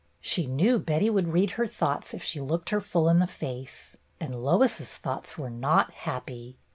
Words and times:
She 0.19 0.47
knew 0.47 0.79
Betty 0.79 1.11
would 1.11 1.27
read 1.31 1.51
her 1.51 1.67
thoughts 1.67 2.11
if 2.11 2.23
she 2.23 2.41
looked 2.41 2.69
her 2.71 2.81
full 2.81 3.07
in 3.07 3.19
the 3.19 3.27
face. 3.27 3.95
And 4.19 4.43
Lois's 4.43 4.97
thoughts 4.97 5.37
were 5.37 5.51
not 5.51 5.91
happy. 5.91 6.57